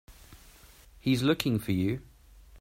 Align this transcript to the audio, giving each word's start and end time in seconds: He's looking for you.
He's 0.99 1.21
looking 1.21 1.59
for 1.59 1.73
you. 1.73 2.01